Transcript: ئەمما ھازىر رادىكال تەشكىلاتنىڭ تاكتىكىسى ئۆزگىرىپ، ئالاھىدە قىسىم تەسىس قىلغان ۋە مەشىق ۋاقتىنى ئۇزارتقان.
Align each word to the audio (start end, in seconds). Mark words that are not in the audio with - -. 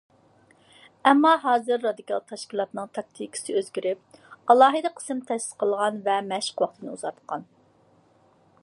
ئەمما 1.09 1.33
ھازىر 1.43 1.83
رادىكال 1.87 2.23
تەشكىلاتنىڭ 2.31 2.89
تاكتىكىسى 2.99 3.57
ئۆزگىرىپ، 3.61 4.19
ئالاھىدە 4.55 4.93
قىسىم 5.01 5.23
تەسىس 5.29 5.55
قىلغان 5.61 6.01
ۋە 6.11 6.19
مەشىق 6.33 6.65
ۋاقتىنى 6.67 6.97
ئۇزارتقان. 6.97 7.47